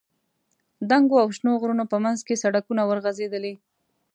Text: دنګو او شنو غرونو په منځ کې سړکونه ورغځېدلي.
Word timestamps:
دنګو 0.89 1.15
او 1.23 1.29
شنو 1.37 1.51
غرونو 1.61 1.85
په 1.91 1.97
منځ 2.03 2.19
کې 2.27 2.41
سړکونه 2.43 2.81
ورغځېدلي. 2.85 3.53